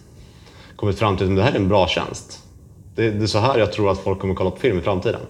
[0.75, 2.39] kommit fram till att det här är en bra tjänst.
[2.95, 5.21] Det, är så här jag tror att folk kommer kolla på film i framtiden.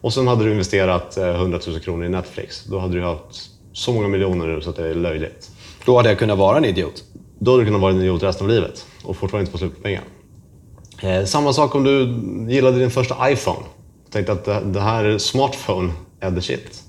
[0.00, 2.64] Och sen hade du investerat 100 000 kronor i Netflix.
[2.64, 5.50] Då hade du haft så många miljoner nu så att det är löjligt.
[5.84, 7.04] Då hade jag kunnat vara en idiot.
[7.38, 9.76] Då hade du kunnat vara en idiot resten av livet och fortfarande inte få slut
[9.76, 10.02] på pengar.
[11.02, 12.20] Eh, samma sak om du
[12.52, 13.66] gillade din första iPhone.
[14.10, 16.82] Tänkte att det, det här smartphone är the shit.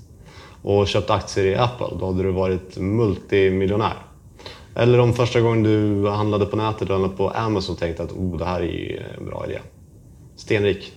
[0.66, 1.86] Och köpt aktier i Apple.
[2.00, 3.94] Då hade du varit multimiljonär.
[4.74, 8.38] Eller om första gången du handlade på nätet eller på Amazon och tänkte att oh,
[8.38, 9.58] det här är en bra idé.
[10.36, 10.92] Stenrik.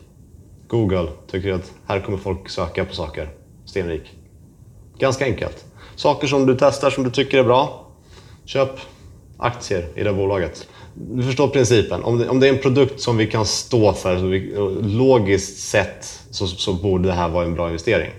[0.67, 3.29] Google tycker att här kommer folk söka på saker.
[3.65, 4.01] Stenrik.
[4.99, 5.65] Ganska enkelt.
[5.95, 7.87] Saker som du testar som du tycker är bra.
[8.45, 8.79] Köp
[9.37, 10.67] aktier i det bolaget.
[10.93, 12.03] Du förstår principen.
[12.03, 15.59] Om det, om det är en produkt som vi kan stå för, så vi, logiskt
[15.59, 18.11] sett, så, så borde det här vara en bra investering.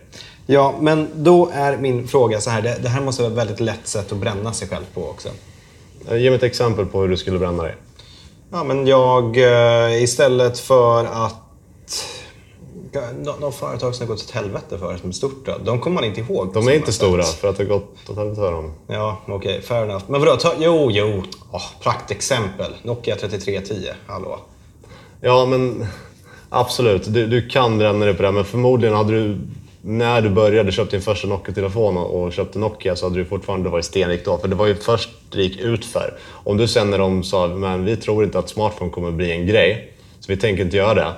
[0.52, 2.62] Ja, men då är min fråga så här.
[2.62, 5.28] Det, det här måste vara ett väldigt lätt sätt att bränna sig själv på också.
[6.10, 7.74] Eh, Ge mig ett exempel på hur du skulle bränna dig.
[8.52, 11.36] Ja, men jag eh, istället för att...
[13.40, 16.04] Något företag som har gått åt helvete för som är stort då, de kommer man
[16.04, 16.52] inte ihåg.
[16.54, 17.40] De är inte stora sätt.
[17.40, 18.72] för att det har gått åt helvete för dem.
[18.86, 19.62] Ja, okej.
[19.62, 20.04] fair enough.
[20.08, 20.36] Men vadå?
[20.36, 21.22] Ta, jo, jo.
[21.52, 22.76] Oh, praktexempel.
[22.82, 23.88] Nokia 3310.
[24.06, 24.38] Hallå.
[25.20, 25.86] Ja, men
[26.48, 27.04] absolut.
[27.14, 29.38] Du, du kan bränna dig på det, men förmodligen hade du
[29.82, 33.84] när du började köpte din första Nokia-telefon och, köpte Nokia så hade du fortfarande varit
[33.84, 34.38] stenrik då.
[34.38, 36.18] För det var ju först det gick ut för.
[36.44, 39.46] Om du sen när de sa men vi tror inte att smartphone kommer bli en
[39.46, 41.12] grej, så vi tänker inte göra det.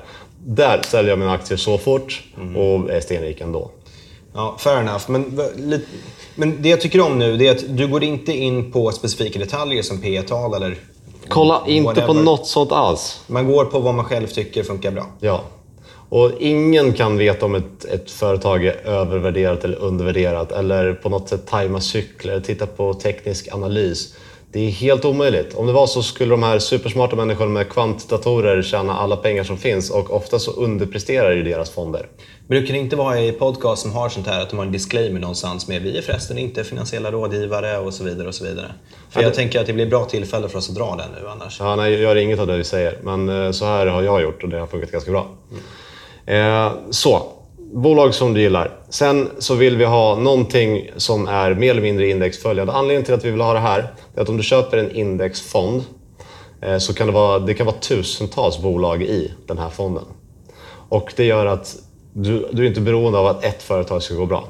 [0.46, 2.22] Där säljer jag mina aktier så fort
[2.56, 3.70] och är stenrik ändå.
[4.34, 5.10] Ja, fair enough.
[5.10, 5.40] Men,
[6.34, 9.38] men det jag tycker om nu det är att du går inte in på specifika
[9.38, 10.76] detaljer som P tal eller
[11.28, 13.24] Kolla inte på något sånt alls.
[13.26, 15.06] Man går på vad man själv tycker funkar bra.
[15.20, 15.44] Ja.
[16.14, 21.28] Och ingen kan veta om ett, ett företag är övervärderat eller undervärderat eller på något
[21.28, 24.14] sätt tajma cykler, titta på teknisk analys.
[24.52, 25.54] Det är helt omöjligt.
[25.54, 29.56] Om det var så skulle de här supersmarta människorna med kvantdatorer tjäna alla pengar som
[29.58, 32.06] finns och ofta så underpresterar ju deras fonder.
[32.48, 35.20] Brukar det inte vara i podcast som har sånt här att de har en disclaimer
[35.20, 38.66] någonstans med vi är förresten inte finansiella rådgivare och så vidare och så vidare.
[39.10, 41.22] För Ja, jag det- tänker att det blir bra tillfälle för oss att dra den
[41.22, 41.56] nu annars.
[41.60, 44.22] Ja, nej, jag gör inget av det vi säger, men eh, så här har jag
[44.22, 45.28] gjort och det har funkat ganska bra.
[45.52, 45.58] Eh,
[46.26, 47.22] Eh, så,
[47.72, 48.70] bolag som du gillar.
[48.88, 52.72] Sen så vill vi ha någonting som är mer eller mindre indexföljande.
[52.72, 55.82] Anledningen till att vi vill ha det här är att om du köper en indexfond
[56.60, 60.04] eh, så kan det vara, det kan vara tusentals bolag i den här fonden.
[60.88, 61.76] Och det gör att
[62.12, 64.48] du, du är inte beroende av att ett företag ska gå bra.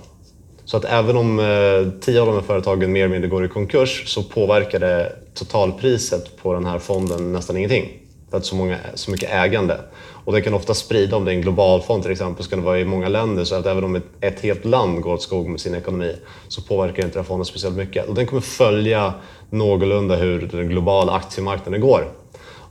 [0.65, 3.49] Så att även om eh, tio av de här företagen mer eller mindre går i
[3.49, 8.02] konkurs så påverkar det totalpriset på den här fonden nästan ingenting.
[8.33, 9.81] För att så, många, så mycket ägande.
[10.25, 12.59] Och det kan ofta sprida, om det är en global fond till exempel, så kan
[12.59, 13.45] det vara i många länder.
[13.45, 16.16] Så att även om ett, ett helt land går åt skog med sin ekonomi
[16.49, 18.09] så påverkar inte den fonden speciellt mycket.
[18.09, 19.14] Och den kommer följa
[19.51, 22.12] någorlunda hur den globala aktiemarknaden går.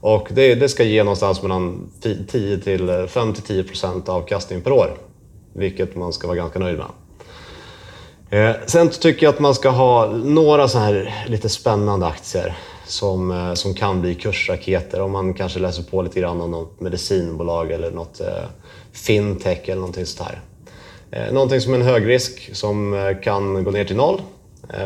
[0.00, 1.90] Och det, det ska ge någonstans mellan
[2.28, 4.90] 10 till 5-10 procent avkastning per år.
[5.54, 8.48] Vilket man ska vara ganska nöjd med.
[8.50, 12.56] Eh, sen tycker jag att man ska ha några så här lite spännande aktier
[12.92, 15.00] som, eh, som kan bli kursraketer.
[15.00, 18.26] Om man kanske läser på lite grann om något medicinbolag eller något eh,
[18.92, 20.40] fintech eller någonting sånt här.
[21.10, 24.20] Eh, någonting som är en högrisk som kan gå ner till noll.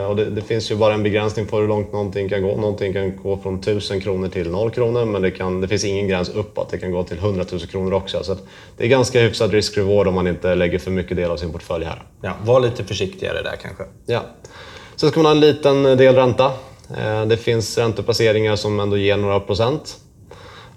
[0.09, 2.57] Och det, det finns ju bara en begränsning på hur långt någonting kan gå.
[2.57, 6.09] Någonting kan gå från 1000 kronor till 0 kronor men det, kan, det finns ingen
[6.09, 6.71] gräns uppåt.
[6.71, 8.25] Det kan gå till 100 000 kronor också.
[8.25, 8.37] Så
[8.77, 11.85] det är ganska hyfsad risk-reward om man inte lägger för mycket del av sin portfölj
[11.85, 12.03] här.
[12.23, 13.85] Ja, var lite försiktigare där kanske.
[14.07, 14.23] Ja.
[14.97, 16.53] Sen ska man ha en liten del ränta.
[16.99, 19.97] Eh, Det finns ränteplaceringar som ändå ger några procent.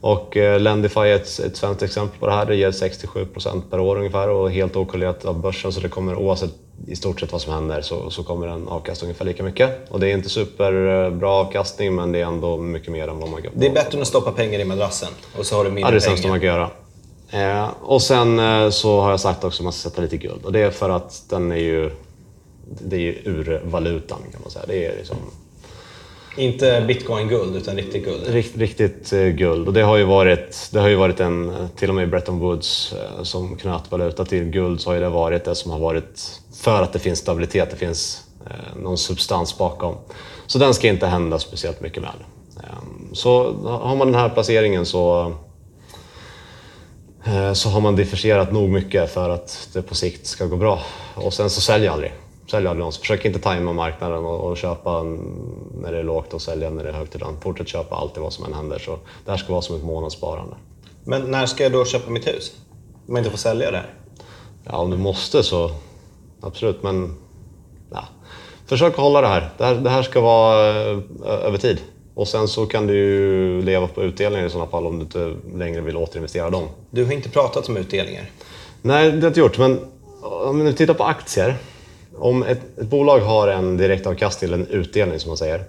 [0.02, 2.46] Och eh, Lendify är ett, ett svenskt exempel på det här.
[2.46, 5.74] Det ger 67 procent per år ungefär och helt okorrelerat av börsen.
[5.74, 6.52] Så det kommer oavsett
[6.88, 9.92] i stort sett vad som händer så, så kommer den avkasta ungefär lika mycket.
[9.92, 13.42] Och det är inte superbra avkastning men det är ändå mycket mer än vad man
[13.42, 15.74] kan Det är bättre än att stoppa pengar i madrassen och så har du Ja,
[15.74, 16.34] mindre det är det sämsta pengar.
[16.34, 16.48] man kan
[17.40, 17.64] göra.
[17.64, 20.46] Eh, och sen eh, så har jag sagt också att man ska sätta lite guld.
[20.46, 21.92] Och det är för att den är ju,
[22.82, 24.66] det är ju ur valutan kan man säga.
[24.68, 25.18] Det är liksom
[26.40, 28.28] inte bitcoin-guld utan riktigt guld.
[28.28, 29.68] rikt, riktigt eh, guld.
[29.68, 32.40] Och det har ju varit, det har ju varit en, eh, till och med Bretton
[32.40, 35.80] Woods eh, som knöt valuta till guld så har ju det varit det som har
[35.80, 39.96] varit för att det finns stabilitet, det finns eh, någon substans bakom.
[40.48, 42.12] Så den ska inte hända speciellt mycket med.
[42.58, 45.34] Ehm, så har man den här placeringen så
[47.26, 50.80] eh, så har man differentierat nog mycket för att det på sikt ska gå bra.
[51.16, 52.14] Och sen så säljer jag aldrig.
[52.52, 53.02] Sälj aldrig någonstans.
[53.02, 55.04] Försök inte tajma marknaden och, och köpa
[55.82, 57.16] när det är lågt och sälja när det är högt.
[57.16, 58.80] Utan fortsätt köpa alltid vad som än händer.
[58.80, 60.56] Så det här ska vara som ett månadssparande.
[61.04, 62.54] Men när ska jag då köpa mitt hus?
[63.08, 63.94] Om jag inte får sälja det här?
[64.64, 65.72] Ja, om du måste så
[66.42, 66.84] absolut.
[66.84, 67.16] Men
[67.92, 68.04] ja.
[68.66, 69.50] försök hålla det här.
[69.58, 70.58] Det här, det här ska vara
[71.24, 71.82] över tid.
[72.16, 75.82] Och sen så kan du leva på utdelningar i sådana fall om du inte längre
[75.82, 76.68] vill återinvestera dem.
[76.90, 78.30] Du har inte pratat om utdelningar.
[78.82, 79.58] Nej, det har jag inte gjort.
[79.58, 79.80] Men
[80.22, 81.56] om vi tittar på aktier.
[82.20, 85.64] Om ett, ett bolag har en direktavkastning, eller en utdelning som man säger,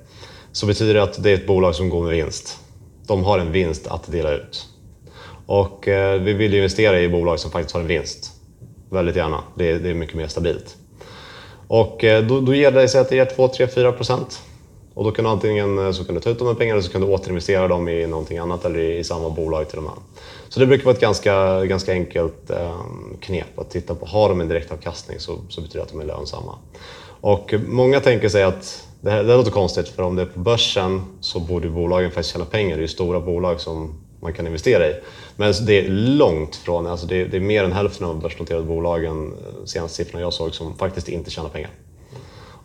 [0.52, 2.58] så betyder det att det är ett bolag som går med vinst.
[3.06, 4.66] De har en vinst att dela ut.
[5.46, 8.32] Och eh, vi vill investera i bolag som faktiskt har en vinst.
[8.90, 9.42] Väldigt gärna.
[9.54, 10.76] Det är, det är mycket mer stabilt.
[11.68, 14.42] Och eh, då, då ger det sig att det ger 2, 3, 4 procent.
[14.94, 16.86] Och då kan du antingen eh, så kan du ta ut de här pengarna eller
[16.86, 19.84] så kan du återinvestera dem i någonting annat eller i, i samma bolag till och
[19.84, 19.92] med.
[20.48, 22.80] Så det brukar vara ett ganska, ganska enkelt eh,
[23.20, 24.06] knep att titta på.
[24.06, 26.58] Har de en direktavkastning så, så betyder det att de är lönsamma.
[27.20, 30.40] Och många tänker sig att det, här, det låter konstigt för om det är på
[30.40, 32.76] börsen så borde bolagen faktiskt tjäna pengar.
[32.76, 34.94] Det är ju stora bolag som man kan investera i.
[35.36, 38.64] Men det är långt från, alltså det, är, det är mer än hälften av börsnoterade
[38.64, 41.70] bolagen, eh, senaste siffrorna jag såg, som faktiskt inte tjänar pengar.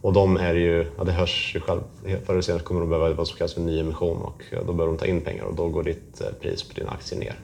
[0.05, 1.81] Och de är ju, ja det hörs ju själv,
[2.25, 4.97] förr eller senare kommer de behöva vad som kallas för nyemission och då behöver de
[4.97, 7.39] ta in pengar och då går ditt eh, pris på dina aktier ner.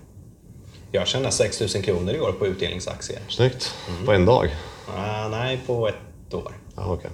[0.92, 3.20] Jag tjänar 6 000 kronor i år på utdelningsaktier.
[3.28, 3.76] Snyggt!
[3.90, 4.06] Mm.
[4.06, 4.46] På en dag?
[4.46, 6.54] Uh, nej, på ett år.
[6.76, 7.12] Ja, okay.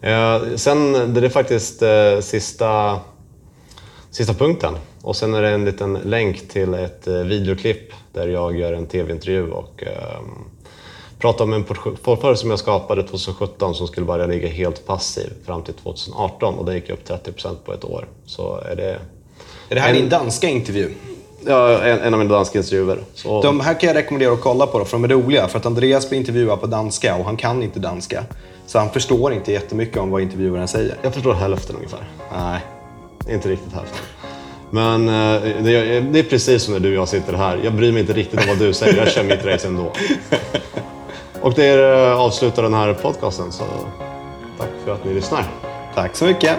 [0.00, 3.00] Eh, sen, det är faktiskt eh, sista,
[4.10, 4.74] sista punkten.
[5.02, 8.86] Och sen är det en liten länk till ett eh, videoklipp där jag gör en
[8.86, 10.20] tv-intervju och eh,
[11.18, 11.64] pratar om en
[12.02, 16.64] portfölj som jag skapade 2017 som skulle börja ligga helt passiv fram till 2018 och
[16.64, 18.06] det gick upp 30% på ett år.
[18.26, 18.98] Så är det...
[19.68, 20.90] Är det här en, din danska intervju?
[21.46, 22.98] Ja, en, en av mina danska intervjuer.
[23.14, 23.42] Så...
[23.42, 25.48] De här kan jag rekommendera att kolla på, då, för de är roliga.
[25.48, 28.24] För att Andreas blir intervjuad på danska och han kan inte danska.
[28.66, 30.96] Så han förstår inte jättemycket om vad intervjuaren säger.
[31.02, 32.08] Jag förstår hälften ungefär.
[32.32, 32.60] Nej.
[33.34, 34.00] Inte riktigt hälften.
[34.70, 37.60] Men eh, det är, det är precis som när du och jag sitter här.
[37.64, 39.92] Jag bryr mig inte riktigt om vad du säger, jag kör mitt race ändå.
[41.46, 43.64] Och det eh, avslutar den här podcasten, så
[44.58, 45.44] tack för att ni lyssnar.
[45.94, 46.58] Tack så mycket.